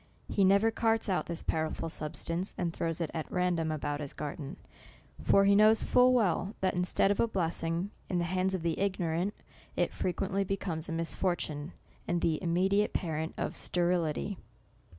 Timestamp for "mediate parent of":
12.51-13.55